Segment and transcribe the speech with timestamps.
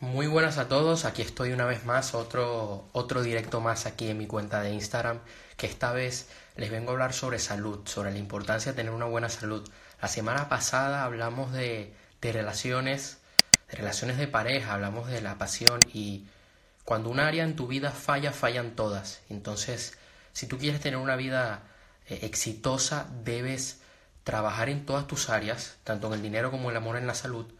[0.00, 4.18] Muy buenas a todos, aquí estoy una vez más, otro, otro directo más aquí en
[4.18, 5.18] mi cuenta de Instagram,
[5.56, 9.06] que esta vez les vengo a hablar sobre salud, sobre la importancia de tener una
[9.06, 9.68] buena salud.
[10.00, 13.18] La semana pasada hablamos de, de relaciones,
[13.68, 16.28] de relaciones de pareja, hablamos de la pasión y
[16.84, 19.22] cuando un área en tu vida falla, fallan todas.
[19.28, 19.98] Entonces,
[20.32, 21.64] si tú quieres tener una vida
[22.06, 23.80] eh, exitosa, debes
[24.22, 27.14] trabajar en todas tus áreas, tanto en el dinero como en el amor, en la
[27.16, 27.52] salud,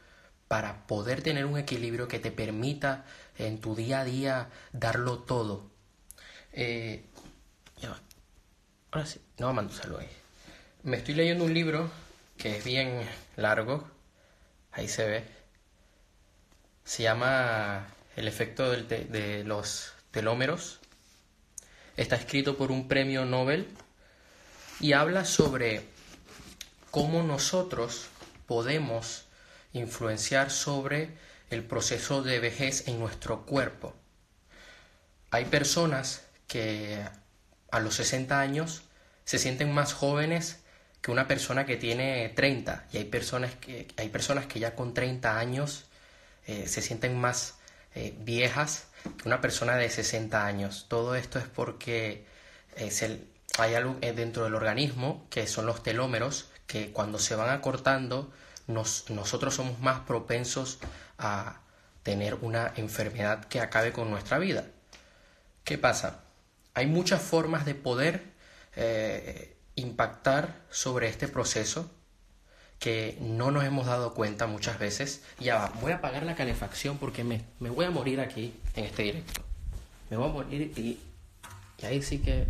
[0.49, 3.05] para poder tener un equilibrio que te permita
[3.37, 5.71] en tu día a día darlo todo.
[6.53, 7.05] Eh,
[8.91, 10.09] Ahora sí, no mando salud ahí.
[10.83, 11.91] Me estoy leyendo un libro
[12.39, 13.07] que es bien
[13.37, 13.87] largo,
[14.73, 15.25] ahí se ve.
[16.85, 17.87] Se llama
[18.17, 20.81] El efecto de los telómeros.
[21.99, 23.69] Está escrito por un premio Nobel
[24.81, 25.83] y habla sobre
[26.91, 28.07] cómo nosotros
[28.47, 29.28] podemos
[29.79, 31.17] influenciar sobre
[31.51, 33.95] el proceso de vejez en nuestro cuerpo.
[35.31, 37.03] Hay personas que
[37.71, 38.83] a los 60 años
[39.25, 40.61] se sienten más jóvenes
[41.01, 44.95] que una persona que tiene 30 y hay personas que, hay personas que ya con
[44.95, 45.85] 30 años
[46.47, 47.59] eh, se sienten más
[47.95, 50.87] eh, viejas que una persona de 60 años.
[50.89, 52.25] Todo esto es porque
[52.77, 53.21] eh,
[53.59, 58.33] hay algo dentro del organismo que son los telómeros que cuando se van acortando
[58.69, 60.79] nosotros somos más propensos
[61.19, 61.61] a
[62.03, 64.65] tener una enfermedad que acabe con nuestra vida.
[65.65, 66.21] ¿Qué pasa?
[66.75, 68.23] Hay muchas formas de poder
[68.77, 71.91] eh, impactar sobre este proceso
[72.79, 75.23] que no nos hemos dado cuenta muchas veces.
[75.41, 78.85] Ya va, voy a apagar la calefacción porque me, me voy a morir aquí en
[78.85, 79.43] este directo.
[80.11, 81.01] Me voy a morir y,
[81.79, 82.47] y ahí sí que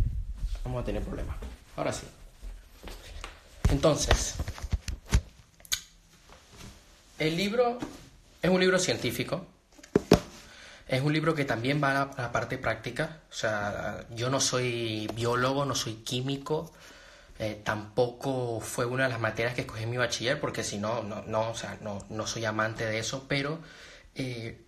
[0.63, 1.35] vamos a tener problemas.
[1.75, 2.05] Ahora sí.
[3.69, 4.35] Entonces,
[7.19, 7.77] el libro
[8.41, 9.45] es un libro científico.
[10.87, 13.19] Es un libro que también va a la, parte práctica.
[13.29, 16.73] O sea, yo no soy biólogo, no soy químico.
[17.37, 21.03] Eh, tampoco fue una de las materias que escogí en mi bachiller, porque si no,
[21.03, 23.59] no, o sea, no, no soy amante de eso, pero
[24.15, 24.61] eh,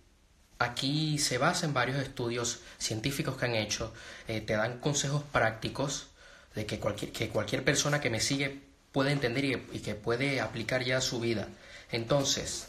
[0.58, 3.92] aquí se basa en varios estudios científicos que han hecho,
[4.28, 6.08] eh, te dan consejos prácticos
[6.54, 10.40] de que cualquier, que cualquier persona que me sigue puede entender y, y que puede
[10.40, 11.48] aplicar ya a su vida.
[11.92, 12.66] Entonces,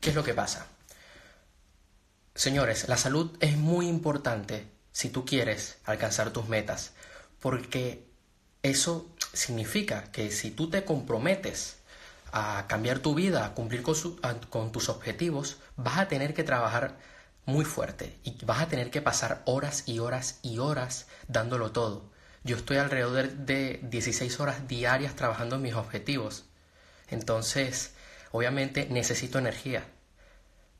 [0.00, 0.66] ¿qué es lo que pasa?
[2.34, 6.92] Señores, la salud es muy importante si tú quieres alcanzar tus metas,
[7.40, 8.06] porque
[8.62, 11.76] eso significa que si tú te comprometes
[12.32, 16.98] a cambiar tu vida, a cumplir con, tus objetivos, vas a tener que trabajar
[17.46, 22.10] muy fuerte y vas a tener que pasar horas y horas y horas dándolo todo.
[22.42, 26.44] Yo estoy alrededor de 16 horas diarias trabajando en mis objetivos.
[27.08, 27.93] Entonces,
[28.34, 29.84] obviamente necesito energía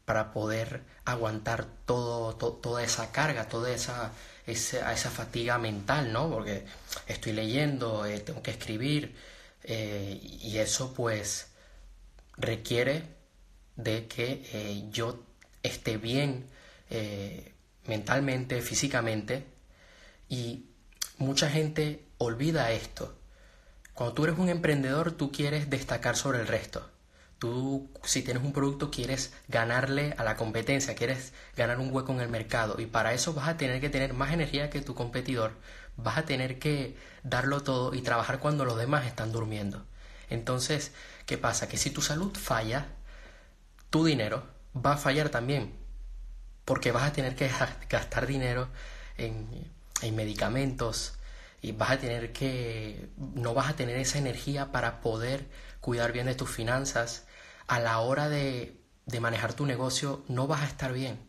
[0.05, 4.11] para poder aguantar todo, toda esa carga, toda esa,
[4.45, 6.29] esa, esa, fatiga mental, ¿no?
[6.29, 6.65] Porque
[7.07, 9.15] estoy leyendo, eh, tengo que escribir
[9.63, 11.53] eh, y eso pues
[12.37, 13.05] requiere
[13.77, 15.23] de que eh, yo
[15.63, 16.51] esté bien
[17.87, 19.47] mentalmente, físicamente
[20.29, 20.67] y
[21.19, 23.17] mucha gente olvida esto.
[23.95, 26.91] Cuando tú eres un emprendedor, tú quieres destacar sobre el resto.
[27.39, 32.21] Tú, si tienes un producto, quieres ganarle a la competencia, quieres ganar un hueco en
[32.21, 35.53] el mercado y para eso vas a tener que tener más energía que tu competidor,
[35.97, 39.85] vas a tener que darlo todo y trabajar cuando los demás están durmiendo.
[40.31, 40.93] Entonces,
[41.27, 41.69] ¿qué pasa?
[41.69, 42.89] Que si tu salud falla,
[43.91, 45.75] tu dinero va a fallar también,
[46.65, 47.51] porque vas a tener que
[47.91, 48.69] gastar dinero
[49.19, 49.71] en,
[50.03, 51.19] en medicamentos,
[51.65, 55.47] y vas a tener que, no vas a tener esa energía para poder
[55.85, 57.27] cuidar bien de tus finanzas.
[57.67, 61.29] A la hora de, de manejar tu negocio no vas a estar bien.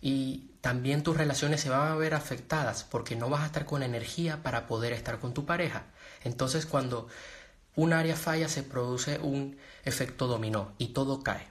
[0.00, 3.82] Y también tus relaciones se van a ver afectadas porque no vas a estar con
[3.82, 5.84] energía para poder estar con tu pareja.
[6.24, 7.08] Entonces cuando
[7.76, 11.46] un área falla se produce un efecto dominó y todo cae.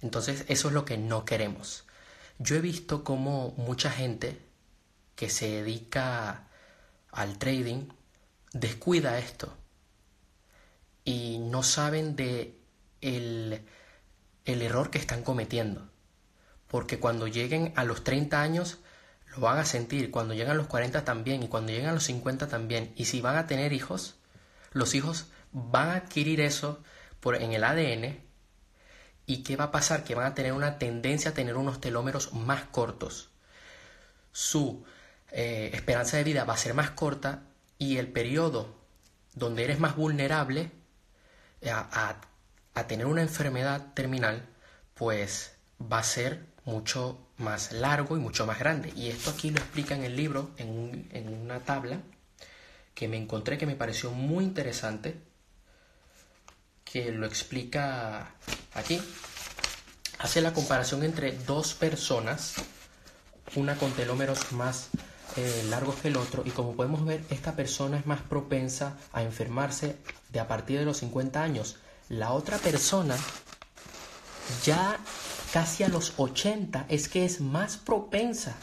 [0.00, 1.84] Entonces eso es lo que no queremos.
[2.40, 4.42] Yo he visto como mucha gente
[5.14, 6.48] que se dedica
[7.12, 7.86] al trading
[8.52, 9.56] descuida esto
[11.08, 12.54] y no saben de
[13.00, 13.62] el,
[14.44, 15.88] el error que están cometiendo.
[16.66, 18.76] Porque cuando lleguen a los 30 años
[19.28, 22.04] lo van a sentir, cuando llegan a los 40 también y cuando llegan a los
[22.04, 22.92] 50 también.
[22.94, 24.16] Y si van a tener hijos,
[24.72, 26.82] los hijos van a adquirir eso
[27.20, 28.20] por, en el ADN.
[29.24, 30.04] ¿Y qué va a pasar?
[30.04, 33.30] Que van a tener una tendencia a tener unos telómeros más cortos.
[34.30, 34.84] Su
[35.30, 37.44] eh, esperanza de vida va a ser más corta
[37.78, 38.76] y el periodo
[39.34, 40.70] donde eres más vulnerable
[41.64, 42.20] a,
[42.86, 44.46] tener una enfermedad terminal,
[44.94, 48.92] pues va a ser mucho más largo y mucho más grande.
[48.94, 52.00] Y esto aquí lo explica en el libro, en, en una tabla
[52.94, 55.20] que me encontré que me pareció muy interesante,
[56.84, 58.34] que lo explica
[58.74, 59.00] aquí.
[60.18, 62.54] Hace la comparación entre dos personas,
[63.54, 64.88] una con telómeros más
[65.36, 69.22] eh, largos que el otro, y como podemos ver, esta persona es más propensa a
[69.22, 69.96] enfermarse
[70.30, 71.76] de a partir de los 50 años.
[72.08, 73.16] La otra persona
[74.64, 74.98] ya
[75.52, 78.56] casi a los 80 es que es más propensa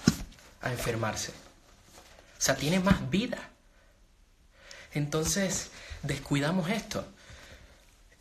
[0.61, 1.31] a enfermarse.
[1.31, 3.37] O sea, tiene más vida.
[4.93, 5.71] Entonces,
[6.03, 7.05] descuidamos esto.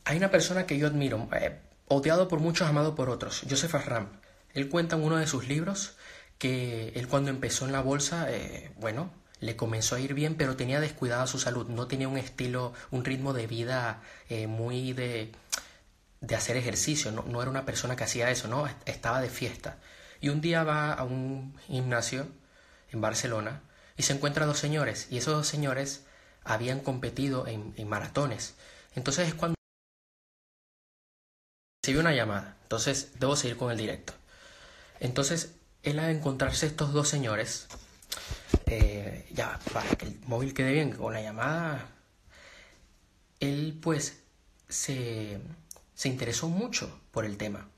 [0.05, 1.59] Hay una persona que yo admiro, eh,
[1.89, 4.09] odiado por muchos, amado por otros, Joseph Arram.
[4.53, 5.97] Él cuenta en uno de sus libros
[6.39, 9.11] que él cuando empezó en la bolsa, eh, bueno,
[9.45, 13.05] le comenzó a ir bien, pero tenía descuidada su salud, no tenía un estilo, un
[13.05, 15.33] ritmo de vida eh, muy de,
[16.23, 19.77] de hacer ejercicio, no, no, era una persona que hacía eso, no, estaba de fiesta.
[20.21, 22.27] Y un día va a un gimnasio
[22.91, 23.61] en Barcelona
[23.99, 26.05] y se encuentra dos señores, y esos dos señores
[26.43, 28.55] habían competido en, en maratones.
[28.95, 29.57] Entonces es cuando
[31.83, 34.15] recibió una llamada, entonces debo seguir con el directo.
[35.01, 35.53] Entonces
[35.83, 37.69] él al encontrarse estos dos señores,
[38.67, 41.89] eh, ya para que el móvil quede bien con la llamada,
[43.41, 44.23] él pues
[44.69, 45.41] se
[45.95, 47.69] se interesó mucho por el tema.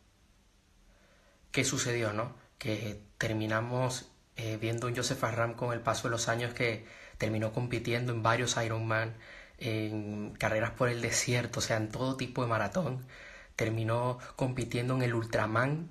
[1.53, 2.35] ¿Qué sucedió, no?
[2.59, 6.87] Que terminamos eh, viendo un Joseph Arram con el paso de los años que
[7.19, 9.15] terminó compitiendo en varios Ironman,
[9.59, 13.06] en carreras por el desierto, o sea, en todo tipo de maratón.
[13.55, 15.89] Terminó compitiendo en el Ultraman,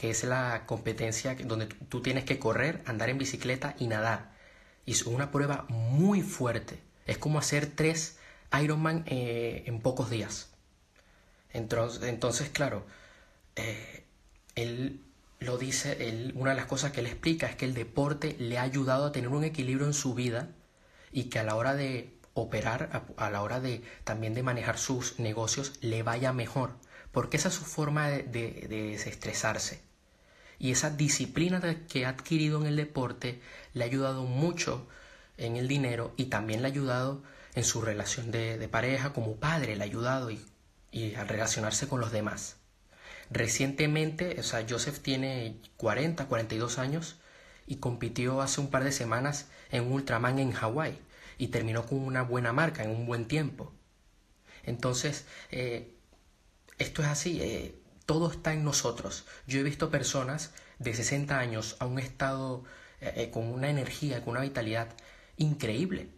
[0.00, 4.32] que es la competencia donde tú tienes que correr, andar en bicicleta y nadar.
[4.86, 6.78] Y es una prueba muy fuerte.
[7.04, 8.16] Es como hacer tres
[8.62, 10.54] Ironman eh, en pocos días.
[11.52, 12.86] Entonces, claro,
[13.56, 14.04] eh,
[14.54, 15.02] él
[15.38, 18.56] lo dice, él, una de las cosas que él explica es que el deporte le
[18.56, 20.48] ha ayudado a tener un equilibrio en su vida
[21.12, 25.18] y que a la hora de operar, a, la hora de también de manejar sus
[25.18, 26.78] negocios, le vaya mejor,
[27.12, 29.89] porque esa es su forma de desestresarse.
[30.60, 33.40] Y esa disciplina que ha adquirido en el deporte
[33.74, 34.86] le ha ayudado mucho
[35.36, 37.24] en el dinero y también le ha ayudado
[37.56, 40.38] en su relación de, pareja como padre, le ha ayudado y
[40.92, 42.56] y al relacionarse con los demás.
[43.30, 47.16] Recientemente, o sea, Joseph tiene 40, 42 años
[47.66, 50.98] y compitió hace un par de semanas en Ultraman en Hawái
[51.38, 53.72] y terminó con una buena marca en un buen tiempo.
[54.64, 55.94] Entonces, eh,
[56.78, 57.79] esto es así, eh,
[58.10, 59.24] todo está en nosotros.
[59.46, 62.64] Yo he visto personas de 60 años a un estado
[63.00, 64.88] eh, con una energía, con una vitalidad
[65.36, 66.10] increíble.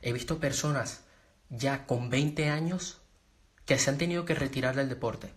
[0.00, 1.04] He visto personas
[1.50, 3.02] ya con 20 años
[3.66, 5.34] que se han tenido que retirar del deporte,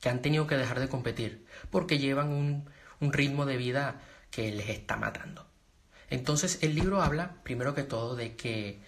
[0.00, 2.70] que han tenido que dejar de competir, porque llevan un,
[3.00, 5.48] un ritmo de vida que les está matando.
[6.10, 8.80] Entonces el libro habla, primero que todo, de que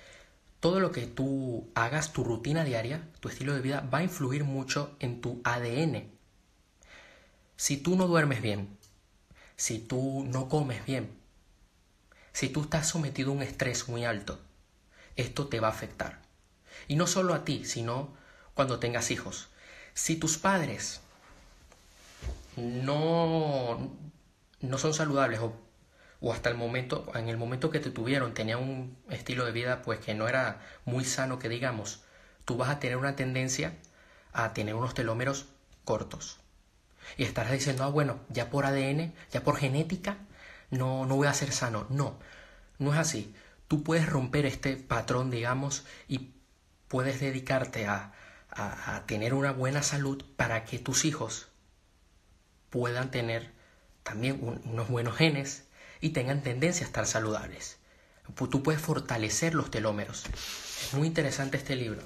[0.60, 4.44] todo lo que tú hagas, tu rutina diaria, tu estilo de vida, va a influir
[4.44, 6.10] mucho en tu ADN.
[7.56, 8.76] Si tú no duermes bien,
[9.56, 11.10] si tú no comes bien,
[12.32, 14.38] si tú estás sometido a un estrés muy alto,
[15.16, 16.20] esto te va a afectar.
[16.88, 18.14] Y no solo a ti, sino
[18.54, 19.48] cuando tengas hijos.
[19.94, 21.00] Si tus padres
[22.56, 23.90] no,
[24.60, 25.54] no son saludables o,
[26.20, 29.82] o, hasta el momento, en el momento que te tuvieron, tenían un estilo de vida
[29.82, 32.02] pues que no era muy sano que digamos,
[32.44, 33.74] tú vas a tener una tendencia
[34.32, 35.46] a tener unos telómeros
[35.84, 36.38] cortos.
[37.16, 40.18] Y estarás diciendo, ah, bueno, ya por ADN, ya por genética,
[40.70, 41.86] no, no voy a ser sano.
[41.88, 42.18] No,
[42.78, 43.34] no es así.
[43.68, 46.32] Tú puedes romper este patrón, digamos, y
[46.88, 48.12] puedes dedicarte a,
[48.50, 51.48] a, tener una buena salud para que tus hijos
[52.70, 53.52] puedan tener
[54.02, 55.65] también unos buenos genes
[56.00, 57.78] y tengan tendencia a estar saludables.
[58.50, 60.24] Tú puedes fortalecer los telómeros.
[60.26, 62.02] Es muy interesante este libro.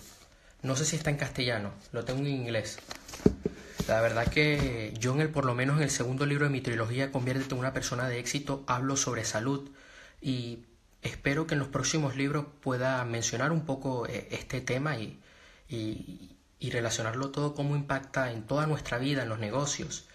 [0.63, 2.79] No sé si está en castellano, lo tengo en inglés.
[3.89, 6.61] La verdad que yo en el, por lo menos en el segundo libro de mi
[6.61, 9.71] trilogía, Conviértete en una persona de éxito, hablo sobre salud
[10.21, 10.67] y
[11.03, 15.19] espero que en los próximos libros pueda mencionar un poco eh, este tema y,
[15.69, 20.07] y, y, relacionarlo todo, cómo impacta en toda nuestra vida, en los negocios.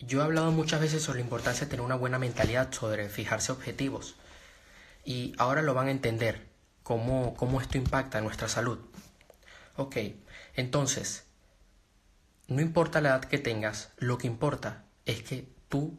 [0.00, 3.52] Yo he hablado muchas veces sobre la importancia de tener una buena mentalidad, sobre fijarse
[3.52, 4.16] objetivos.
[5.04, 6.48] Y ahora lo van a entender,
[6.82, 8.78] cómo, cómo esto impacta nuestra salud.
[9.76, 9.96] Ok,
[10.54, 11.24] entonces,
[12.46, 15.98] no importa la edad que tengas, lo que importa es que tú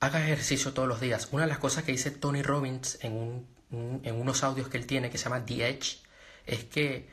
[0.00, 1.28] haga ejercicio todos los días.
[1.32, 5.10] Una de las cosas que dice Tony Robbins en, en unos audios que él tiene
[5.10, 5.98] que se llama The Edge
[6.46, 7.08] es que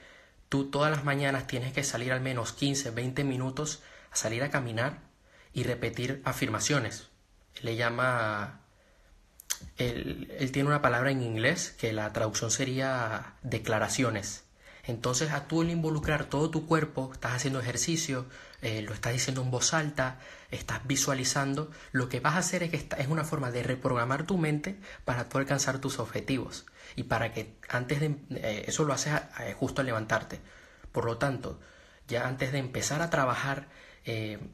[0.50, 3.82] tú todas las mañanas tienes que salir al menos 15, 20 minutos
[4.12, 5.09] a salir a caminar
[5.54, 7.10] y repetir afirmaciones.
[7.62, 8.62] Le llama...
[9.78, 14.46] Él, él tiene una palabra en inglés que la traducción sería declaraciones.
[14.90, 18.26] Entonces a tú el involucrar todo tu cuerpo, estás haciendo ejercicio,
[18.62, 22.72] eh, lo estás diciendo en voz alta, estás visualizando, lo que vas a hacer es
[22.72, 26.66] que es una forma de reprogramar tu mente para poder alcanzar tus objetivos
[26.96, 30.40] y para que antes de eh, eso lo haces eh, justo al levantarte.
[30.92, 31.60] Por lo tanto,
[32.08, 33.68] ya antes de empezar a trabajar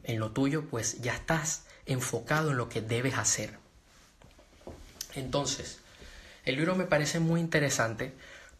[0.04, 3.58] en lo tuyo, pues ya estás enfocado en lo que debes hacer.
[5.14, 5.78] Entonces,
[6.44, 8.12] el libro me parece muy interesante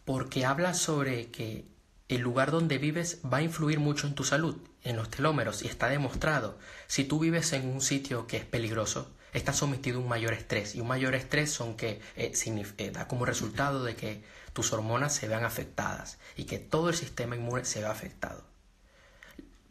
[0.05, 1.65] porque habla sobre que
[2.09, 5.67] el lugar donde vives va a influir mucho en tu salud, en los telómeros, y
[5.67, 6.57] está demostrado.
[6.87, 10.75] Si tú vives en un sitio que es peligroso, estás sometido a un mayor estrés,
[10.75, 12.31] y un mayor estrés son que eh,
[12.77, 14.23] eh, da como resultado de que
[14.53, 18.43] tus hormonas se vean afectadas y que todo el sistema inmune se vea afectado.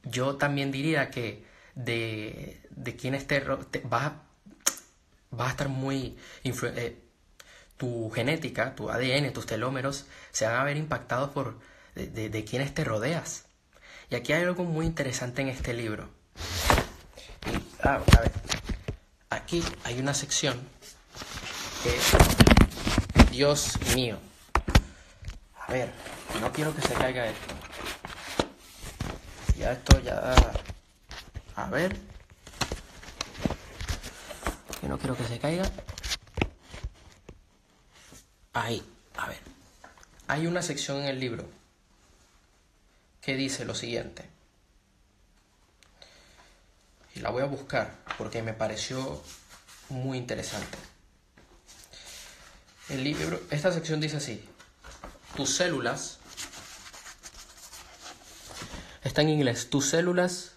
[0.06, 1.44] Yo también diría que
[1.74, 4.12] de, de quien esté, te, vas,
[5.38, 7.02] a estar muy eh,
[7.76, 11.58] tu genética, tu ADN, tus telómeros se van a ver impactados por
[11.94, 13.46] de, de, quienes te rodeas.
[14.10, 16.08] Y aquí hay algo muy interesante en este libro.
[17.82, 18.32] Ah, a ver,
[19.30, 20.58] aquí hay una sección
[21.82, 21.96] que,
[23.30, 24.18] Dios mío,
[25.66, 25.90] a ver,
[26.40, 27.65] no quiero que se caiga esto.
[29.58, 30.34] Ya esto ya,
[31.56, 31.96] a ver,
[34.80, 35.70] que no quiero que se caiga.
[38.52, 38.82] Ahí,
[39.16, 39.38] a ver.
[40.28, 41.48] Hay una sección en el libro
[43.22, 44.24] que dice lo siguiente.
[47.14, 49.22] Y la voy a buscar porque me pareció
[49.88, 50.76] muy interesante.
[52.90, 54.46] El libro, esta sección dice así:
[55.34, 56.18] Tus células
[59.06, 59.70] está en inglés.
[59.70, 60.56] Tus células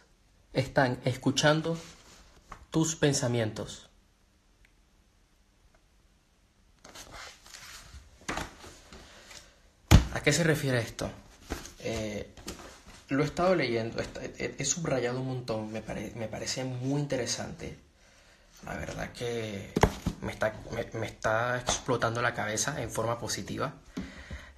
[0.54, 1.78] están escuchando
[2.72, 3.90] tus pensamientos.
[10.14, 11.10] ¿A qué se refiere esto?
[11.80, 12.34] Eh,
[13.10, 14.02] lo he estado leyendo,
[14.38, 17.78] he, subrayado un montón, me, parece muy interesante.
[18.66, 19.72] La verdad que
[20.22, 20.54] me está,
[20.94, 23.76] me, está explotando la cabeza en forma positiva.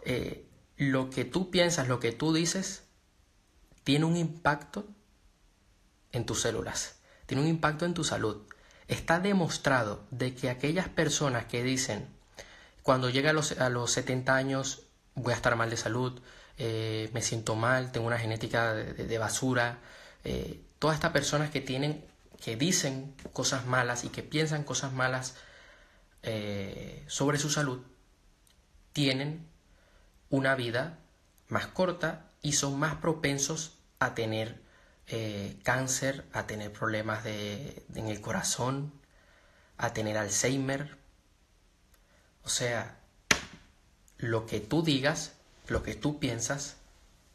[0.05, 0.45] Eh,
[0.77, 2.83] lo que tú piensas, lo que tú dices,
[3.83, 4.87] tiene un impacto
[6.11, 8.43] en tus células, tiene un impacto en tu salud.
[8.87, 12.07] Está demostrado de que aquellas personas que dicen,
[12.83, 14.83] cuando llega a los, a los 70 años
[15.15, 16.21] voy a estar mal de salud,
[16.57, 19.79] eh, me siento mal, tengo una genética de, basura.
[20.23, 22.05] Eh, todas estas personas que tienen,
[22.43, 25.35] que dicen cosas malas y que piensan cosas malas
[26.23, 27.81] eh, sobre su salud,
[28.93, 29.47] tienen
[30.29, 30.99] una vida
[31.47, 34.61] más corta y son más propensos a tener
[35.63, 38.93] cáncer, a tener problemas de, en el corazón,
[39.77, 40.97] a tener Alzheimer.
[42.43, 42.97] O sea,
[44.17, 45.33] lo que tú digas,
[45.67, 46.77] lo que tú piensas,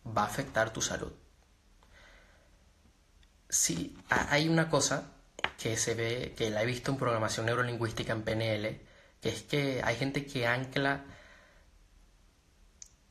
[0.07, 1.13] va a afectar tu salud.
[3.49, 5.13] Sí, hay una cosa
[5.59, 8.81] que se ve, que la he visto en programación neurolingüística en PNL,
[9.21, 11.05] que es que hay gente que ancla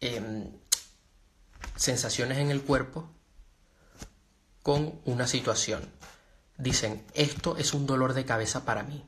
[0.02, 0.52] em,
[1.76, 3.10] sensaciones en el cuerpo
[4.64, 5.90] con una situación.
[6.58, 9.06] Dicen, esto es un dolor de cabeza para mí.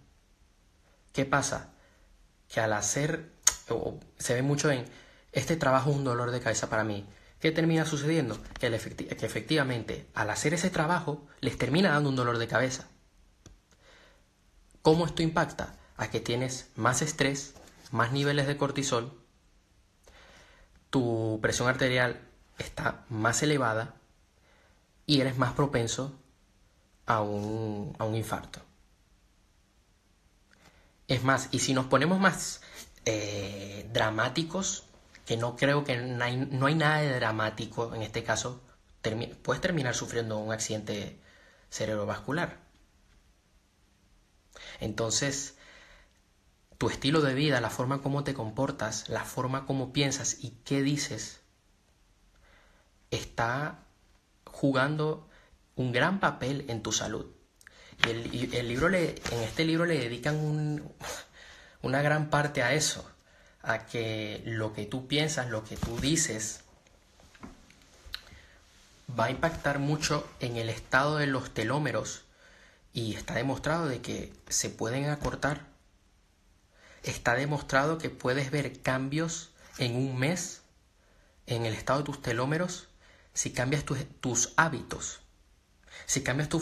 [1.13, 1.73] ¿Qué pasa?
[2.47, 3.31] Que al hacer
[4.17, 4.85] se ve mucho en
[5.31, 7.07] este trabajo es un dolor de cabeza para mí.
[7.39, 8.41] ¿Qué termina sucediendo?
[8.59, 12.87] Que, que efectivamente al hacer ese trabajo les termina dando un dolor de cabeza.
[14.81, 15.75] ¿Cómo esto impacta?
[15.97, 17.53] A que tienes más estrés,
[17.91, 19.19] más niveles de cortisol,
[20.89, 22.26] tu presión arterial
[22.57, 23.95] está más elevada
[25.05, 26.19] y eres más propenso
[27.05, 28.61] a un, a un infarto.
[31.07, 32.61] Es más, y si nos ponemos más
[33.05, 34.83] eh, dramáticos,
[35.25, 38.61] que no creo que no hay, no hay, nada de dramático en este caso,
[39.43, 41.19] puedes terminar sufriendo un accidente
[41.69, 42.59] cerebrovascular.
[44.79, 45.57] Entonces,
[46.77, 50.81] tu estilo de vida, la forma como te comportas, la forma como piensas y qué
[50.81, 51.41] dices,
[53.11, 53.83] está
[54.45, 55.27] jugando
[55.75, 57.27] un gran papel en tu salud.
[58.05, 60.93] Y el, libro le, en este libro le dedican un,
[61.81, 63.09] una gran parte a eso,
[63.61, 66.61] a que lo que tú piensas, lo que tú dices,
[69.17, 72.25] va a impactar mucho en el estado de los telómeros
[72.93, 75.65] y está demostrado de que se pueden acortar.
[77.03, 80.61] Está demostrado que puedes ver cambios en un mes
[81.45, 82.86] en el estado de tus telómeros
[83.37, 85.21] si cambias tus hábitos.
[86.07, 86.59] si cambias tu,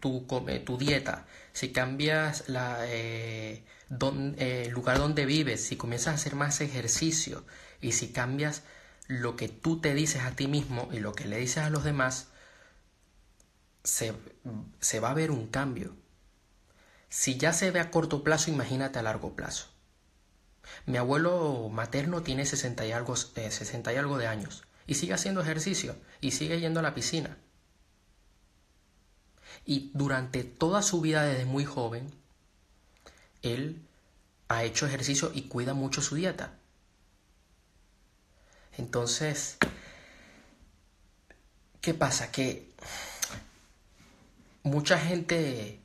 [0.00, 0.26] tu,
[0.64, 6.34] tu dieta, si cambias la, eh, eh, el lugar donde vives, si comienzas a hacer
[6.34, 7.44] más ejercicio
[7.80, 8.62] y si cambias
[9.06, 11.84] lo que tú te dices a ti mismo y lo que le dices a los
[11.84, 12.26] demás,
[13.84, 14.12] se,
[14.80, 15.94] se va a ver un cambio.
[17.08, 19.68] Si ya se ve a corto plazo, imagínate a largo plazo.
[20.86, 25.14] Mi abuelo materno tiene 60 y algo, 60 eh, y algo de años y sigue
[25.14, 27.36] haciendo ejercicio y sigue yendo a la piscina.
[29.64, 32.12] Y durante toda su vida desde muy joven,
[33.42, 33.82] él
[34.48, 36.52] ha hecho ejercicio y cuida mucho su dieta.
[38.76, 39.56] Entonces,
[41.80, 42.30] ¿qué pasa?
[42.30, 42.70] Que
[44.62, 45.80] mucha gente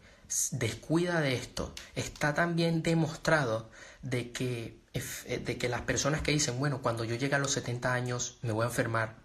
[0.51, 1.73] descuida de esto.
[1.95, 3.69] Está también demostrado
[4.01, 7.93] de que, de que las personas que dicen, bueno, cuando yo llegue a los 70
[7.93, 9.15] años me voy a enfermar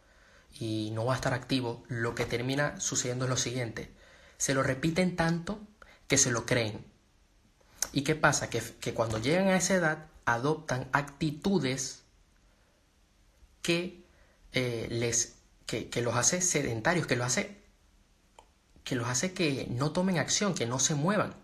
[0.59, 3.97] y no voy a estar activo, lo que termina sucediendo es lo siguiente
[4.39, 5.61] se lo repiten tanto
[6.09, 6.85] que se lo creen.
[7.93, 8.51] ¿Y qué pasa?
[8.51, 12.03] Que, cuando llegan a esa edad adoptan actitudes
[13.63, 14.05] que
[14.53, 17.57] eh, les que, que, los hace sedentarios, que los hace
[18.85, 21.35] que los hace que no tomen acción, que no se muevan.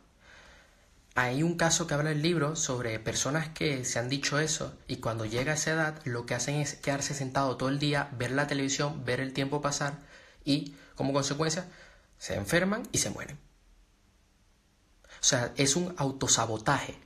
[1.14, 4.97] Hay un caso que habla el libro sobre personas que se han dicho eso y
[4.97, 8.31] cuando llega a esa edad lo que hacen es quedarse sentado todo el día, ver
[8.31, 9.99] la televisión, ver el tiempo pasar
[10.42, 11.66] y como consecuencia
[12.19, 13.38] se enferman y se mueren.
[15.21, 16.97] O sea, es un autosabotaje.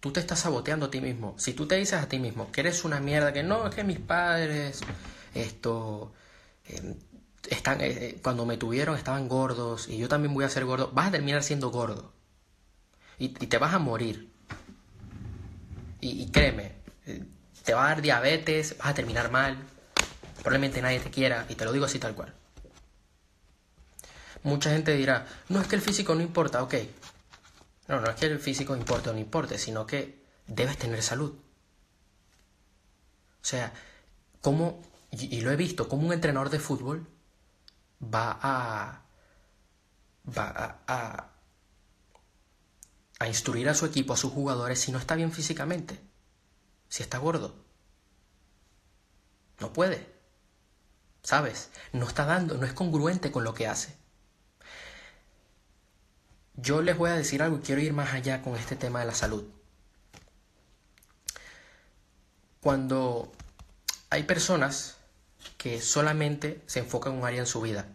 [0.00, 1.34] Tú te estás saboteando a ti mismo.
[1.38, 3.82] Si tú te dices a ti mismo que eres una mierda, que no, es que
[3.84, 4.80] mis padres,
[5.34, 6.12] esto,
[6.66, 6.94] em,
[7.50, 10.92] están, eh, eh, cuando me tuvieron estaban gordos y yo también voy a ser gordo,
[10.92, 12.12] vas a terminar siendo gordo.
[13.18, 14.30] Y, te vas a morir.
[16.00, 16.72] Y, créeme,
[17.06, 17.24] eh,
[17.64, 19.56] te va a dar diabetes, vas a terminar mal,
[20.36, 22.34] probablemente nadie te quiera, y te lo digo así tal cual.
[24.42, 26.74] Mucha gente dirá, no es que el físico no importa, ok.
[27.88, 31.32] No, no es que el físico importe o no importe, sino que debes tener salud.
[33.44, 33.72] O sea,
[34.40, 37.06] como, y, lo he visto, como un entrenador de fútbol
[38.02, 39.02] va a,
[40.26, 41.33] va a,
[43.24, 46.00] a instruir a su equipo, a sus jugadores, si no está bien físicamente,
[46.88, 47.54] si está gordo.
[49.60, 50.12] No puede.
[51.22, 51.70] ¿Sabes?
[51.92, 53.96] No está dando, no es congruente con lo que hace.
[56.56, 59.06] Yo les voy a decir algo y quiero ir más allá con este tema de
[59.06, 59.44] la salud.
[62.60, 63.32] Cuando
[64.10, 64.96] hay personas
[65.56, 67.88] que solamente se enfocan en un área en su vida,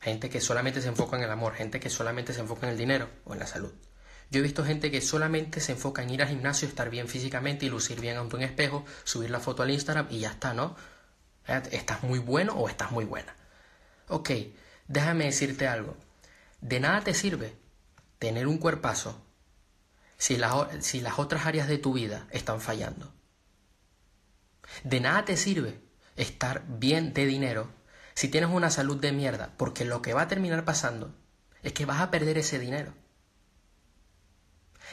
[0.00, 2.78] gente que solamente se enfoca en el amor, gente que solamente se enfoca en el
[2.78, 3.72] dinero o en la salud.
[4.30, 7.64] Yo he visto gente que solamente se enfoca en ir al gimnasio, estar bien físicamente
[7.66, 10.76] y lucir bien ante un espejo, subir la foto al Instagram y ya está, ¿no?
[11.46, 13.34] ¿Estás muy bueno o estás muy buena?
[14.08, 14.30] Ok,
[14.86, 15.96] déjame decirte algo.
[16.60, 17.56] De nada te sirve
[18.18, 19.24] tener un cuerpazo
[20.18, 20.38] si,
[20.80, 23.14] si las otras áreas de tu vida están fallando.
[24.84, 25.80] De nada te sirve
[26.16, 27.70] estar bien de dinero
[28.14, 31.14] si tienes una salud de mierda, porque lo que va a terminar pasando
[31.62, 32.92] es que vas a perder ese dinero.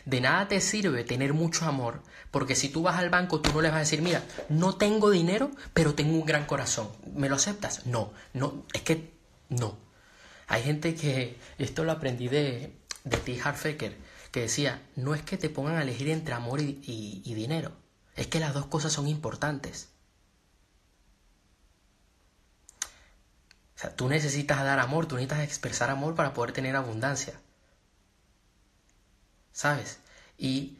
[0.03, 3.61] De nada te sirve tener mucho amor, porque si tú vas al banco, tú no
[3.61, 6.89] les vas a decir, mira, no tengo dinero, pero tengo un gran corazón.
[7.13, 7.85] ¿Me lo aceptas?
[7.85, 9.13] No, no, es que
[9.49, 9.77] no.
[10.47, 13.39] Hay gente que, esto lo aprendí de, de T.
[13.41, 13.97] Harfaker,
[14.31, 17.71] que decía, no es que te pongan a elegir entre amor y, dinero,
[18.15, 19.89] es que las dos cosas son importantes.
[23.75, 27.39] O sea, tú necesitas dar amor, tú necesitas expresar amor para poder tener abundancia.
[29.55, 29.99] ¿Sabes?
[30.37, 30.79] Y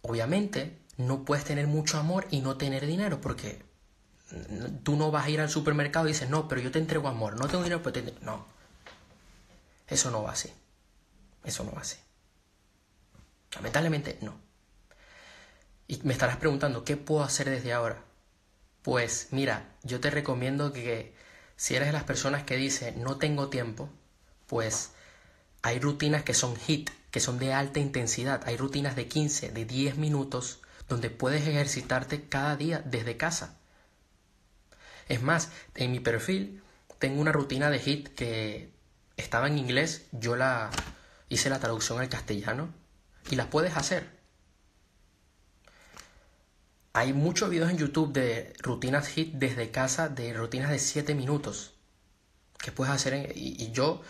[0.00, 3.62] obviamente no puedes tener mucho amor y no tener dinero porque
[4.82, 7.38] tú no vas a ir al supermercado y dices, no, pero yo te entrego amor,
[7.38, 8.14] no tengo dinero, pero te...
[8.22, 8.46] No,
[9.86, 10.50] eso no va así.
[11.44, 11.98] Eso no va así.
[13.54, 14.40] Lamentablemente no.
[15.86, 18.02] Y me estarás preguntando, ¿qué puedo hacer desde ahora?
[18.80, 21.14] Pues mira, yo te recomiendo que
[21.56, 23.90] si eres de las personas que dice no tengo tiempo,
[24.46, 24.92] pues
[25.60, 28.42] hay rutinas que son HIT, que son de alta intensidad.
[28.46, 33.58] Hay rutinas de 15, de 10 minutos, donde puedes ejercitarte cada día desde casa.
[35.08, 36.62] Es más, en mi perfil
[36.98, 38.70] tengo una rutina de HIT que
[39.16, 40.70] estaba en inglés, yo la,
[41.28, 42.72] hice la traducción al castellano
[43.30, 44.18] y las puedes hacer.
[46.92, 51.74] Hay muchos videos en YouTube de rutinas HIT desde casa, de rutinas de 7 minutos
[52.58, 53.32] que puedes hacer.
[53.36, 54.02] y, yo,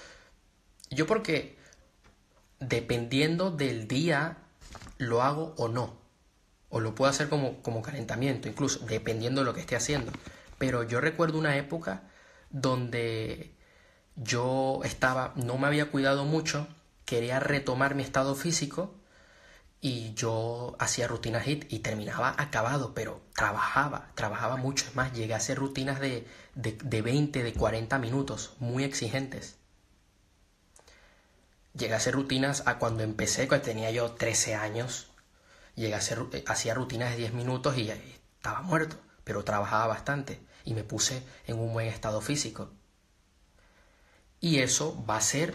[0.90, 1.58] yo porque
[2.61, 4.38] dependiendo del día
[4.99, 5.99] lo hago o no.
[6.71, 10.12] O lo puedo hacer como, como calentamiento, incluso dependiendo de lo que esté haciendo.
[10.59, 12.03] Pero yo recuerdo una época
[12.51, 13.55] donde
[14.16, 16.66] yo estaba, no me había cuidado mucho,
[17.05, 18.94] quería retomar mi estado físico
[19.81, 24.85] y yo hacía rutinas HIT y terminaba acabado, pero trabajaba, trabajaba mucho.
[24.87, 29.58] Es más, llegué a hacer rutinas de, de, de 20, de 40 minutos, muy exigentes.
[31.78, 35.06] Llegué a hacer rutinas a cuando empecé, cuando tenía yo 13 años.
[35.76, 40.40] Llegué a hacer, eh, hacía rutinas de 10 minutos y estaba muerto, pero trabajaba bastante
[40.64, 42.72] y me puse en un buen estado físico.
[44.40, 45.54] Y eso va a hacer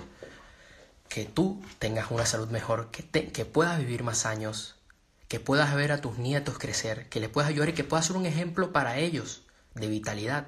[1.10, 4.76] que tú tengas una salud mejor, que, que puedas vivir más años,
[5.28, 8.16] que puedas ver a tus nietos crecer, que les puedas ayudar y que puedas ser
[8.16, 9.44] un ejemplo para ellos
[9.76, 10.48] de vitalidad.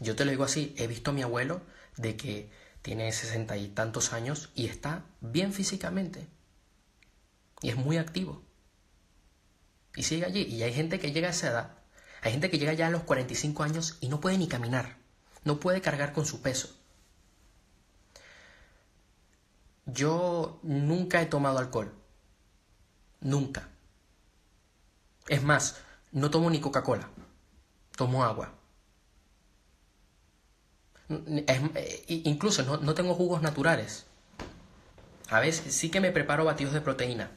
[0.00, 1.62] Yo te lo digo así, he visto a mi abuelo
[1.96, 2.50] de que
[2.86, 6.28] tiene sesenta y tantos años y está bien físicamente.
[7.60, 8.44] Y es muy activo.
[9.96, 10.42] Y sigue allí.
[10.42, 11.78] Y hay gente que llega a esa edad.
[12.22, 14.98] Hay gente que llega ya a los 45 años y no puede ni caminar.
[15.42, 16.76] No puede cargar con su peso.
[19.86, 21.92] Yo nunca he tomado alcohol.
[23.20, 23.68] Nunca.
[25.26, 25.80] Es más,
[26.12, 27.10] no tomo ni Coca-Cola.
[27.96, 28.54] Tomo agua.
[31.08, 34.06] Eh, incluso no, no tengo jugos naturales.
[35.28, 37.30] A veces sí que me preparo batidos de proteína.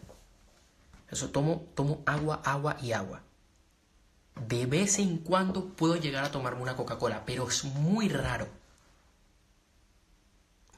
[1.09, 3.21] Eso tomo, tomo agua, agua y agua.
[4.47, 8.47] De vez en cuando puedo llegar a tomarme una Coca-Cola, pero es muy raro.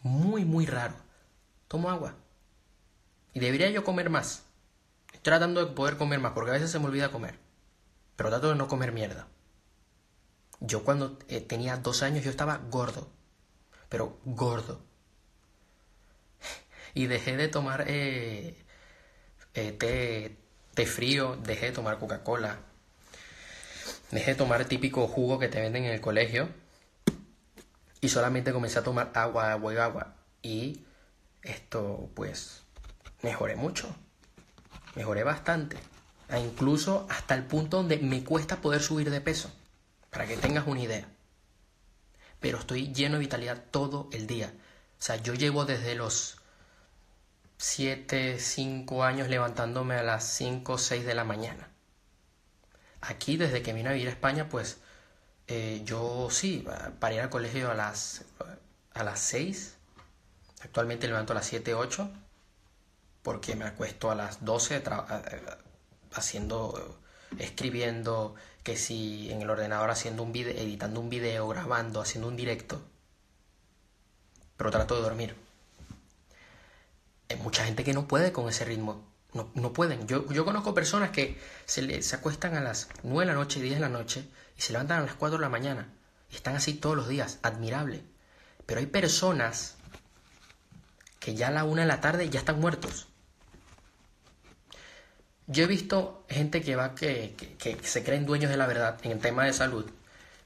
[0.03, 0.95] Muy, muy raro.
[1.67, 2.15] Tomo agua.
[3.33, 4.43] Y debería yo comer más.
[5.07, 7.37] Estoy tratando de poder comer más, porque a veces se me olvida comer.
[8.15, 9.27] Pero trato de no comer mierda.
[10.63, 13.09] Yo cuando eh, tenía dos años yo estaba gordo,
[13.89, 14.79] pero gordo.
[16.93, 18.63] Y dejé de tomar eh,
[19.55, 20.37] eh, té,
[20.75, 22.59] té frío, dejé de tomar Coca-Cola,
[24.11, 26.49] dejé de tomar típico jugo que te venden en el colegio
[28.01, 30.15] y solamente comencé a tomar agua, agua y agua.
[30.43, 30.85] Y
[31.41, 32.63] esto pues
[33.23, 33.95] mejoré mucho,
[34.93, 35.77] mejoré bastante,
[36.29, 39.51] e incluso hasta el punto donde me cuesta poder subir de peso
[40.11, 41.07] para que tengas una idea.
[42.39, 44.53] Pero estoy lleno de vitalidad todo el día.
[44.99, 46.37] O sea, yo llevo desde los
[47.57, 51.69] 7, 5 años levantándome a las 5 o 6 de la mañana.
[53.01, 54.77] Aquí, desde que vine a vivir a España, pues
[55.47, 56.65] eh, yo sí,
[56.99, 58.25] para ir al colegio a las,
[58.93, 59.75] a las 6.
[60.63, 62.11] Actualmente levanto a las 7, 8.
[63.23, 64.83] Porque me acuesto a las 12
[66.13, 66.99] haciendo,
[67.37, 72.35] escribiendo, que si en el ordenador haciendo un video, editando un video, grabando, haciendo un
[72.35, 72.81] directo,
[74.57, 75.35] pero trato de dormir.
[77.29, 80.07] Hay mucha gente que no puede con ese ritmo, no, no pueden.
[80.07, 83.75] Yo, yo, conozco personas que se, se acuestan a las 9 de la noche, 10
[83.75, 85.91] de la noche y se levantan a las 4 de la mañana
[86.29, 88.03] y están así todos los días, admirable.
[88.65, 89.75] Pero hay personas
[91.19, 93.07] que ya a la 1 de la tarde ya están muertos.
[95.51, 99.11] Yo he visto gente que va que, que, se creen dueños de la verdad en
[99.11, 99.85] el tema de salud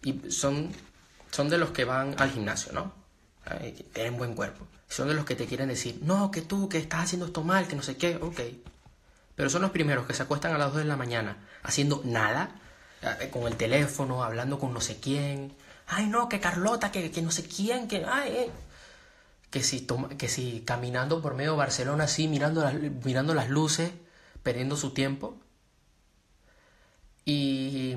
[0.01, 0.71] y son,
[1.29, 2.91] son de los que van al gimnasio, ¿no?
[3.93, 4.65] tienen buen cuerpo.
[4.89, 7.67] Son de los que te quieren decir, no, que tú, que estás haciendo esto mal,
[7.67, 8.39] que no sé qué, ok.
[9.35, 12.49] Pero son los primeros que se acuestan a las 2 de la mañana haciendo nada,
[13.03, 15.53] eh, con el teléfono, hablando con no sé quién.
[15.85, 18.03] Ay, no, que Carlota, que, que no sé quién, que...
[18.05, 18.51] Ay, eh.
[19.51, 23.91] Que si, toma, que si caminando por medio Barcelona así, mirando las, mirando las luces
[24.45, 25.39] perdiendo su tiempo
[27.25, 27.95] y,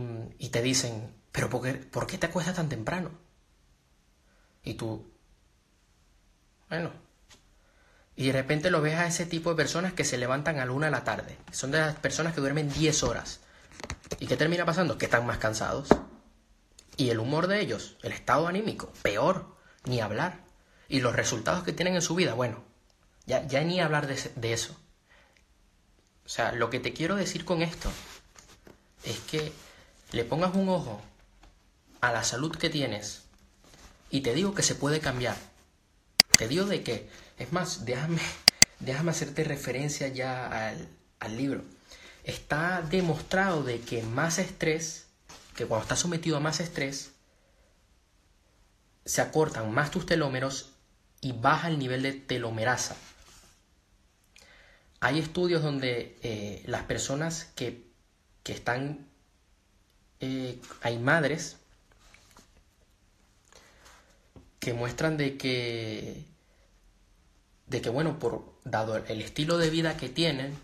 [0.50, 3.10] te dicen, pero por qué, por qué te acuestas tan temprano?
[4.64, 5.06] Y tú,
[6.70, 6.90] bueno,
[8.16, 10.72] y de repente lo ves a ese tipo de personas que se levantan a la
[10.72, 11.36] una de la tarde.
[11.52, 13.40] Son de las personas que duermen 10 horas.
[14.18, 14.96] ¿Y qué termina pasando?
[14.96, 15.88] Que están más cansados.
[16.96, 20.44] Y el humor de ellos, el estado anímico, peor, ni hablar.
[20.88, 22.64] Y los resultados que tienen en su vida, bueno,
[23.26, 24.74] ya, ya ni hablar de eso.
[26.28, 27.90] O sea, lo que te quiero decir con esto
[29.02, 29.50] es que
[30.12, 31.00] le pongas un ojo
[32.02, 33.22] a la salud que tienes
[34.10, 35.36] y te digo que se puede cambiar.
[36.36, 38.20] Te digo de que, es más, déjame,
[38.78, 40.86] déjame hacerte referencia ya al,
[41.18, 41.62] al libro.
[42.24, 45.06] Está demostrado de que más estrés,
[45.56, 47.12] que cuando estás sometido a más estrés,
[49.06, 50.72] se acortan más tus telómeros
[51.22, 52.96] y baja el nivel de telomerasa.
[55.00, 57.84] Hay estudios donde eh, las personas que,
[58.42, 59.06] que están,
[60.20, 61.56] eh, hay madres
[64.58, 66.24] que muestran de que,
[67.66, 70.58] de que, bueno, por dado el estilo de vida que tienen,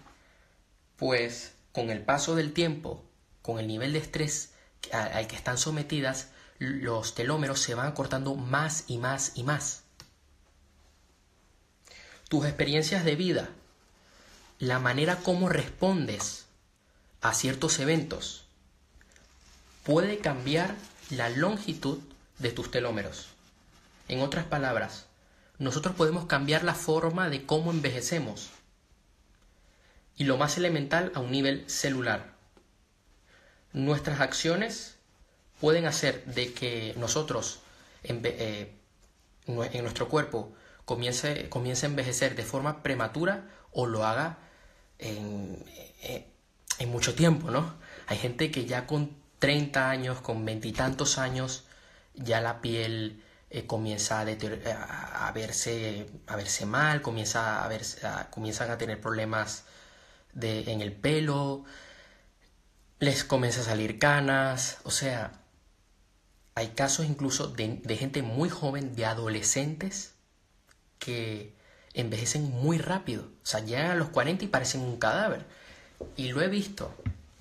[0.96, 3.04] pues con el paso del tiempo,
[3.42, 4.52] con el nivel de estrés
[4.92, 9.84] al que están sometidas, los telómeros se van acortando más y más y más.
[12.28, 13.50] Tus experiencias de vida,
[14.58, 16.46] la manera como respondes
[17.20, 18.44] a ciertos eventos,
[19.82, 20.74] puede cambiar
[21.10, 21.98] la longitud
[22.38, 23.28] de tus telómeros.
[24.08, 25.06] En otras palabras,
[25.58, 28.50] nosotros podemos cambiar la forma de cómo envejecemos.
[30.16, 32.34] Y lo más elemental a un nivel celular.
[33.72, 34.96] Nuestras acciones
[35.60, 37.60] pueden hacer de que nosotros
[38.02, 38.72] en, eh,
[39.46, 40.52] en nuestro cuerpo
[40.84, 44.38] comience, comience, a envejecer de forma prematura o lo haga
[44.98, 45.62] en,
[46.02, 46.26] eh,
[46.78, 47.74] en mucho tiempo, ¿no?
[48.06, 49.10] Hay gente que ya con
[49.40, 51.64] 30 años, con veintitantos años,
[52.14, 58.70] ya la piel eh, comienza a, a, verse, a verse mal, comienza a verse, comienzan
[58.70, 59.64] a tener problemas
[60.40, 61.64] en el pelo,
[63.00, 65.32] les comienza a salir canas, o sea,
[66.54, 70.14] hay casos incluso de gente muy joven, de adolescentes,
[70.98, 71.54] que
[71.94, 75.46] envejecen muy rápido, o sea, llegan a los 40 y parecen un cadáver.
[76.16, 76.92] Y lo he visto,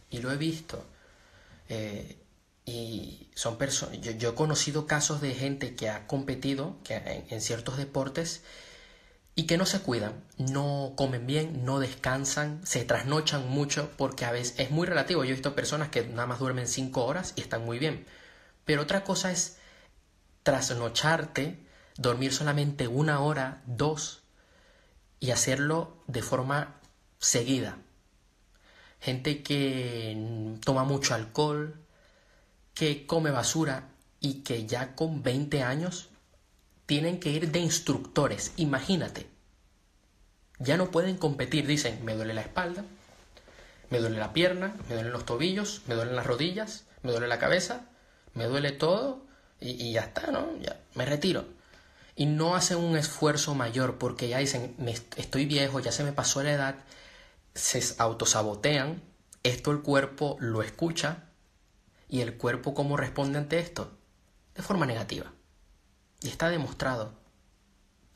[0.09, 0.85] y lo he visto.
[1.69, 2.17] Eh,
[2.65, 7.77] y son personas, yo, he conocido casos de gente que ha competido que en, ciertos
[7.77, 8.43] deportes
[9.35, 14.31] y que no se cuidan, no comen bien, no descansan, se trasnochan mucho porque a
[14.31, 15.23] veces es muy relativo.
[15.23, 18.05] Yo he visto personas que nada más duermen 5 horas y están muy bien.
[18.63, 19.57] Pero otra cosa es
[20.43, 21.57] trasnocharte,
[21.97, 24.22] dormir solamente una hora, dos,
[25.23, 26.81] y hacerlo de forma
[27.17, 27.77] seguida.
[28.99, 31.79] Gente que toma mucho alcohol,
[32.73, 33.87] que come basura
[34.19, 36.09] y que ya con 20 años
[36.85, 38.51] tienen que ir de instructores.
[38.57, 39.27] Imagínate.
[40.59, 41.67] Ya no pueden competir.
[41.67, 42.83] Dicen, me duele la espalda,
[43.91, 47.39] me duele la pierna, me duelen los tobillos, me duelen las rodillas, me duele la
[47.39, 47.85] cabeza,
[48.33, 49.25] me duele todo
[49.61, 50.49] y, ya está, ¿no?
[50.59, 51.45] Ya me retiro.
[52.15, 56.13] Y no hacen un esfuerzo mayor porque ya dicen, me, estoy viejo, ya se me
[56.13, 56.75] pasó la edad,
[57.55, 59.01] se autosabotean,
[59.43, 61.29] esto el cuerpo lo escucha
[62.13, 63.97] ¿Y el cuerpo cómo responde ante esto?
[64.53, 65.33] De forma negativa.
[66.21, 67.11] Y está demostrado.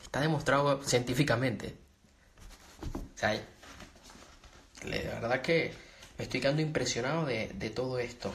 [0.03, 1.75] Está demostrado científicamente.
[3.15, 5.73] O sea, de verdad que
[6.19, 8.31] me estoy quedando impresionado de, todo esto.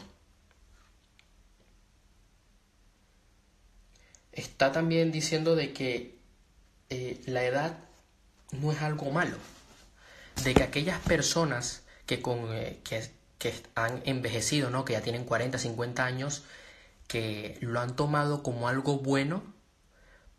[4.32, 6.18] Está también diciendo de que
[6.90, 7.78] eh, la edad
[8.52, 9.36] no es algo malo.
[10.44, 13.10] De que aquellas personas que, con, eh, que
[13.42, 14.84] que han envejecido, ¿no?
[14.84, 16.44] que ya tienen 40, 50 años,
[17.08, 19.42] que lo han tomado como algo bueno,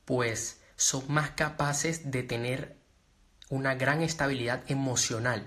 [0.05, 2.77] pues son más capaces de tener
[3.49, 5.45] una gran estabilidad emocional.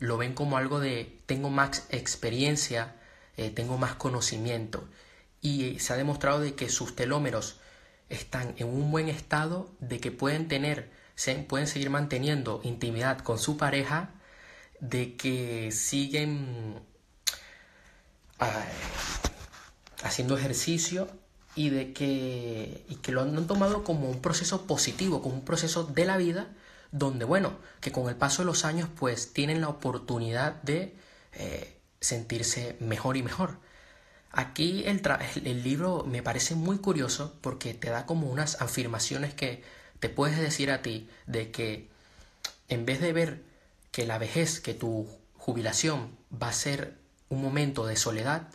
[0.00, 2.96] Lo ven como algo de tengo más experiencia,
[3.36, 4.88] eh, tengo más conocimiento.
[5.40, 7.60] Y se ha demostrado de que sus telómeros
[8.12, 13.38] están en un buen estado, de que pueden tener, se, pueden seguir manteniendo intimidad con
[13.38, 14.10] su pareja
[14.80, 16.80] de que siguen
[18.38, 18.64] ah,
[20.02, 21.08] haciendo ejercicio
[21.54, 25.84] y de que, y que lo han tomado como un proceso positivo, como un proceso
[25.84, 26.48] de la vida,
[26.90, 30.96] donde, bueno, que con el paso de los años pues tienen la oportunidad de
[31.32, 33.58] eh, sentirse mejor y mejor.
[34.32, 39.62] Aquí el, libro me parece muy curioso porque te da como unas afirmaciones que
[40.00, 41.90] te puedes decir a ti de que
[42.68, 43.42] en vez de ver
[43.90, 46.96] que la vejez, que tu jubilación va a ser
[47.28, 48.48] un momento de soledad,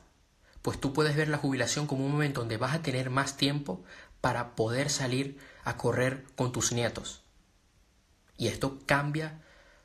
[0.64, 3.84] pues tú puedes ver la jubilación como un momento donde vas a tener más tiempo
[4.20, 7.22] para poder salir a correr con tus nietos.
[8.36, 9.44] Y esto cambia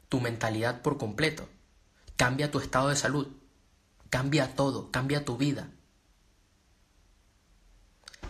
[0.09, 1.51] tu mentalidad por completo,
[2.17, 3.29] cambia tu estado de salud,
[4.09, 5.69] cambia todo, cambia tu vida.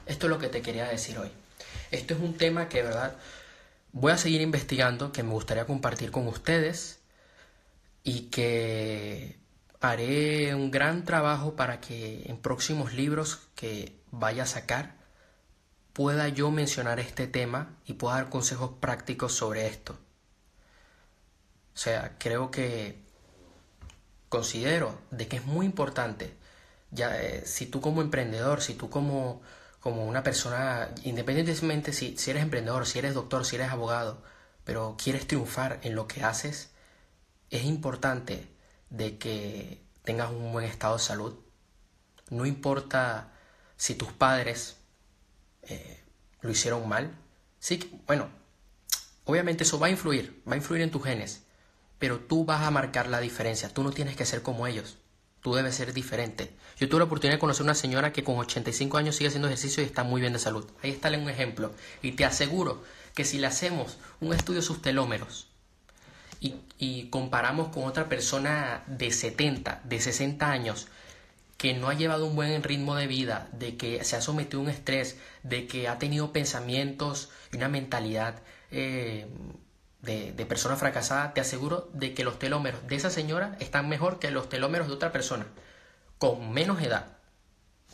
[0.06, 1.30] Esto es lo que te quería decir hoy.
[1.90, 3.16] Esto es un tema que, verdad,
[3.92, 7.00] voy a seguir investigando, que me gustaría compartir con ustedes
[8.02, 9.38] y que
[9.80, 14.94] haré un gran trabajo para que en próximos libros que vaya a sacar
[15.92, 19.98] pueda yo mencionar este tema y pueda dar consejos prácticos sobre esto.
[21.74, 23.02] O sea, creo que
[24.28, 26.34] considero de que es muy importante,
[26.90, 29.42] ya eh, si tú como emprendedor, si tú como,
[29.82, 34.22] como una persona, independientemente si, si eres emprendedor, si eres doctor, si eres abogado,
[34.62, 36.70] pero quieres triunfar en lo que haces,
[37.50, 38.48] es importante
[38.90, 41.34] de que tengas un buen estado de salud.
[42.30, 43.32] No importa
[43.76, 44.76] si tus padres
[45.62, 46.00] eh,
[46.42, 47.18] lo hicieron mal.
[47.58, 48.30] Sí, bueno,
[49.24, 51.42] obviamente eso va a influir, va a influir en tus genes,
[51.98, 53.68] pero tú vas a marcar la diferencia.
[53.68, 54.98] Tú no tienes que ser como ellos.
[55.42, 56.52] Tú debes ser diferente.
[56.78, 59.83] Yo tuve la oportunidad de conocer una señora que con 85 años sigue haciendo ejercicio
[59.83, 60.64] y está muy bien de salud.
[60.83, 61.72] Ahí está un ejemplo.
[62.00, 62.83] Y te aseguro
[63.14, 65.48] que si le hacemos un estudio de sus telómeros
[66.40, 70.87] y, y comparamos con otra persona de 70, de 60 años,
[71.62, 74.64] que no ha llevado un buen ritmo de vida, de que se ha sometido a
[74.64, 79.26] un estrés, de que ha tenido pensamientos y una mentalidad eh,
[80.02, 84.18] de, de, persona fracasada, te aseguro de que los telómeros de esa señora están mejor
[84.18, 85.46] que los telómeros de otra persona,
[86.18, 87.16] con menos edad,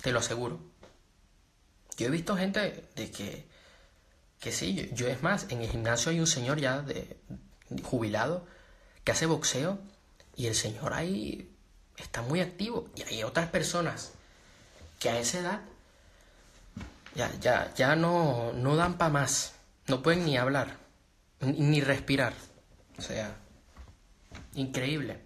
[0.03, 0.61] te lo aseguro.
[1.97, 3.47] Yo he visto gente de que,
[4.41, 7.17] que sí, yo, es más, en el gimnasio hay un señor ya de,
[7.83, 8.47] jubilado
[9.05, 9.79] que hace boxeo
[10.37, 11.51] y el señor ahí
[11.97, 12.89] está muy activo.
[12.95, 14.13] Y hay otras personas
[15.01, 15.61] que a esa edad
[17.15, 19.55] ya, ya, ya no, no dan para más.
[19.89, 20.77] No pueden ni hablar,
[21.41, 22.35] ni, respirar.
[22.99, 23.37] O sea,
[24.55, 25.21] increíble.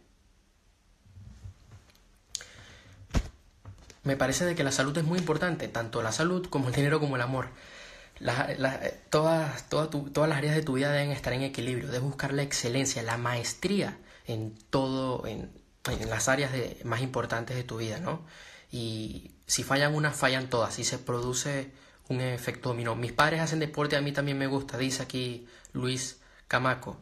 [4.04, 6.98] Me parece de que la salud es muy importante, tanto la salud como el dinero
[6.98, 7.48] como el amor.
[9.10, 13.02] todas, todas las áreas de tu vida deben estar en equilibrio, debes buscar la excelencia,
[13.02, 15.50] la maestría en todo, en,
[16.08, 16.52] las áreas
[16.84, 18.24] más importantes de tu vida, ¿no?
[18.70, 21.72] Y si fallan unas, fallan todas y se produce
[22.08, 22.94] un efecto dominó.
[22.96, 26.98] Mis padres hacen deporte, a mí también me gusta, dice aquí Luis Camaco.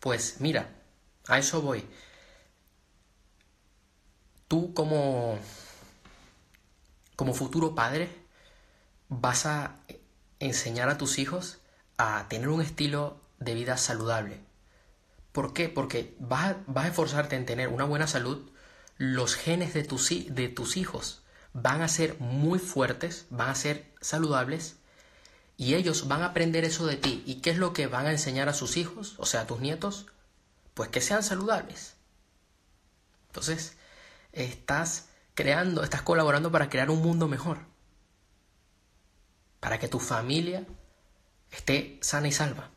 [0.00, 0.70] Pues mira,
[1.26, 1.84] a eso voy.
[4.46, 5.38] Tú como,
[7.16, 8.08] como futuro padre
[9.08, 9.80] vas a
[10.38, 11.58] enseñar a tus hijos
[11.96, 14.40] a tener un estilo de vida saludable,
[15.38, 15.68] ¿Por qué?
[15.68, 18.50] Porque vas a, esforzarte en tener una buena salud,
[18.96, 21.22] los genes de tus, de tus hijos
[21.62, 24.76] van a ser muy fuertes, van a ser saludables
[25.56, 27.22] y ellos van a aprender eso de ti.
[27.26, 29.60] ¿Y qué es lo que van a enseñar a sus hijos, o sea, a tus
[29.60, 30.06] nietos?
[30.74, 31.96] Pues que sean saludables.
[33.28, 33.76] Entonces,
[34.32, 37.58] estás creando, estás colaborando para crear un mundo mejor.
[39.60, 40.64] Para que tu familia
[41.50, 42.70] esté sana y salva.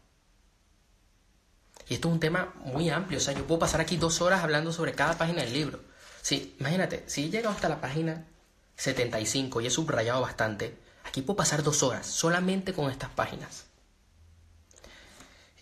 [1.88, 4.44] Y esto es un tema muy amplio, o sea, yo puedo pasar aquí dos horas
[4.44, 5.82] hablando sobre cada página del libro.
[6.22, 8.28] Sí, imagínate, si he llegado hasta la página
[8.78, 13.66] 75 y he subrayado bastante, aquí puedo pasar dos horas solamente con estas páginas.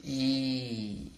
[0.02, 1.12] Y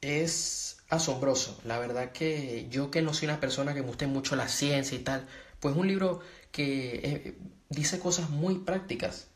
[0.00, 4.36] es asombroso, la verdad que yo que no soy una persona que me guste mucho
[4.36, 5.26] la ciencia y tal,
[5.60, 9.28] pues un libro que eh, dice cosas muy prácticas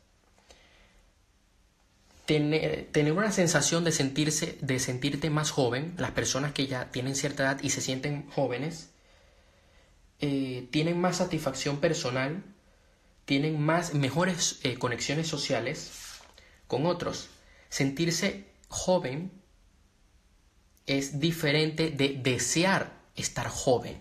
[2.25, 7.15] tener, tener una sensación de sentirse, de sentirte más joven, las personas que ya tienen
[7.15, 8.89] cierta edad y se sienten jóvenes,
[10.19, 12.43] eh, tienen más satisfacción personal,
[13.25, 16.21] tienen más, mejores eh, conexiones sociales
[16.67, 17.29] con otros.
[17.69, 19.31] Sentirse joven
[20.85, 23.97] es diferente de desear estar joven.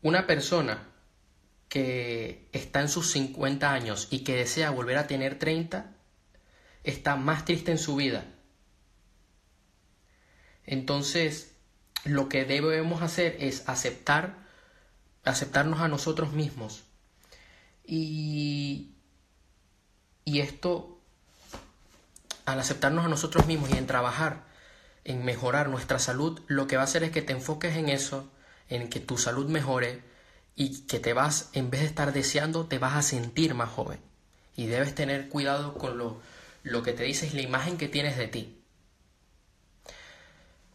[0.00, 0.88] Una persona
[1.68, 5.94] que está en sus 50 años y que desea volver a tener 30,
[6.82, 8.24] está más triste en su vida.
[10.64, 11.57] Entonces,
[12.04, 14.36] lo que debemos hacer es aceptar,
[15.24, 16.84] aceptarnos a nosotros mismos.
[17.84, 18.94] Y,
[20.24, 21.00] y esto,
[22.44, 24.44] al aceptarnos a nosotros mismos y en trabajar,
[25.04, 28.30] en mejorar nuestra salud, lo que va a hacer es que te enfoques en eso,
[28.68, 30.02] en que tu salud mejore,
[30.54, 34.00] y que te vas, en vez de estar deseando, te vas a sentir más joven.
[34.56, 36.20] Y debes tener cuidado con lo,
[36.64, 38.57] lo que te dices, la imagen que tienes de ti.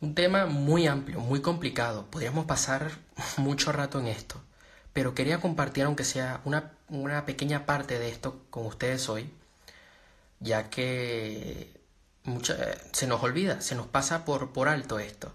[0.03, 2.07] Un tema muy amplio, muy complicado.
[2.11, 2.91] Podríamos pasar
[3.37, 4.35] mucho rato en esto.
[4.91, 9.31] Pero quería compartir, aunque sea una, pequeña parte de esto con ustedes hoy,
[10.41, 11.71] ya que
[12.91, 15.31] se nos olvida, se nos pasa por, alto esto.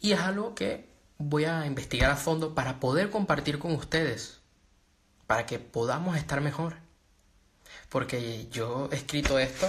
[0.00, 4.40] Y es algo que voy a investigar a fondo para poder compartir con ustedes,
[5.26, 6.76] para que podamos estar mejor.
[7.90, 9.68] Porque yo he escrito esto,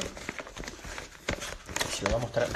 [1.93, 2.47] si lo voy a mostrar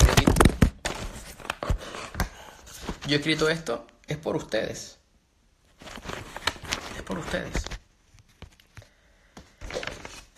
[3.08, 4.98] Yo he escrito esto, es por ustedes.
[6.96, 7.54] Es por ustedes.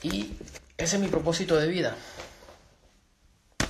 [0.02, 0.38] Y
[0.78, 1.96] ese es mi propósito de vida.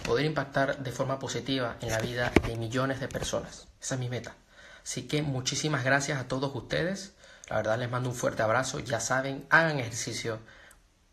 [0.04, 3.68] Poder impactar de forma positiva en la vida de millones de personas.
[3.80, 4.36] Esa es mi meta.
[4.84, 7.14] Así que muchísimas gracias a todos ustedes.
[7.50, 8.80] La verdad les mando un fuerte abrazo.
[8.80, 10.40] Ya saben, hagan ejercicio,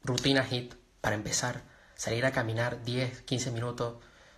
[0.02, 1.62] rutina HIT para empezar,
[1.96, 3.96] salir a caminar 10, 15 minutos,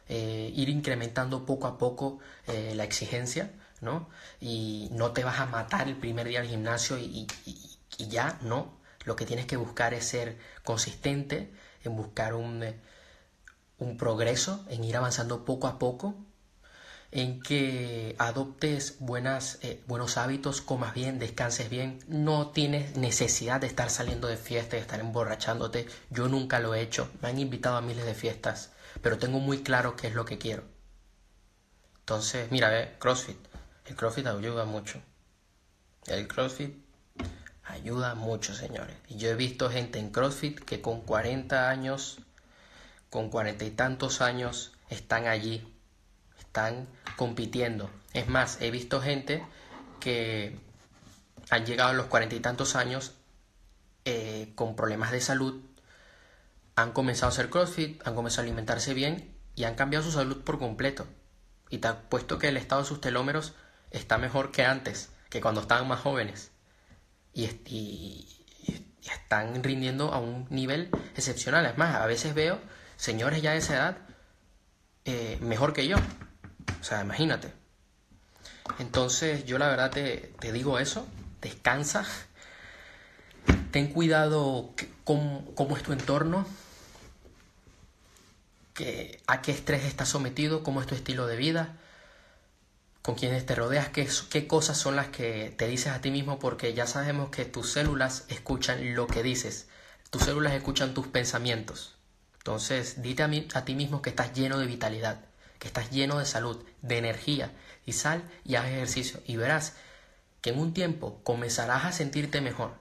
[0.08, 4.08] eh, ir incrementando poco a poco eh, la exigencia, ¿no?
[4.40, 7.26] Y no te vas a matar el primer día al gimnasio y,
[7.98, 8.78] y ya, no.
[9.04, 11.52] Lo que tienes que buscar es ser consistente,
[11.84, 12.64] en buscar un,
[13.78, 16.14] un progreso, en ir avanzando poco a poco,
[17.12, 23.68] en que adoptes buenas, eh, buenos hábitos, comas bien, descanses bien, no tienes necesidad de
[23.68, 25.86] estar saliendo de fiesta, de estar emborrachándote.
[26.10, 28.70] Yo nunca lo he hecho, me han invitado a miles de fiestas,
[29.02, 30.64] pero tengo muy claro qué es lo que quiero.
[32.00, 33.38] Entonces, mira, ve, CrossFit.
[33.84, 35.00] El CrossFit ayuda mucho.
[36.06, 36.76] El CrossFit
[37.64, 38.96] ayuda mucho, señores.
[39.08, 42.18] Y yo he visto gente en CrossFit que con 40 años,
[43.10, 45.66] con cuarenta y tantos años, están allí,
[46.38, 47.90] están compitiendo.
[48.12, 49.44] Es más, he visto gente
[50.00, 50.58] que
[51.50, 53.12] han llegado a los cuarenta y tantos años
[54.04, 55.60] eh, con problemas de salud,
[56.76, 60.44] han comenzado a hacer CrossFit, han comenzado a alimentarse bien y han cambiado su salud
[60.44, 61.06] por completo.
[61.70, 63.54] Y te puesto que el estado de sus telómeros
[63.90, 66.52] está mejor que antes, que cuando estaban más jóvenes.
[67.32, 67.46] Y,
[69.02, 71.64] están rindiendo a un nivel excepcional.
[71.64, 72.58] Es más, a veces veo
[72.96, 73.98] señores ya de esa edad
[75.04, 75.96] eh, mejor que yo.
[76.80, 77.52] O sea, imagínate.
[78.80, 81.06] Entonces yo la verdad te, te digo eso,
[81.40, 82.04] descansa,
[83.70, 84.74] ten cuidado
[85.04, 86.44] con cómo es tu entorno,
[89.26, 91.76] a qué estrés estás sometido, cómo es tu estilo de vida,
[93.02, 96.38] con quienes te rodeas, qué, qué cosas son las que te dices a ti mismo,
[96.38, 99.68] porque ya sabemos que tus células escuchan lo que dices,
[100.10, 101.94] tus células escuchan tus pensamientos.
[102.38, 105.24] Entonces, dite a, a ti mismo que estás lleno de vitalidad,
[105.58, 107.52] que estás lleno de salud, de energía,
[107.84, 109.74] y sal y haz ejercicio, y verás
[110.40, 112.74] que en un tiempo comenzarás a sentirte mejor,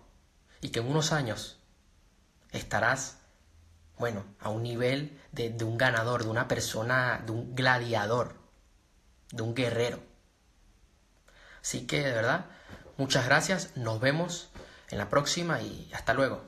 [0.61, 1.57] y que en unos años
[2.51, 3.19] estarás
[3.97, 8.35] bueno, a un nivel de, un ganador, de una persona, de un gladiador,
[9.31, 9.99] de un guerrero.
[11.61, 12.45] Así que, de verdad,
[12.97, 14.49] muchas gracias, nos vemos
[14.89, 16.43] en la próxima y hasta luego.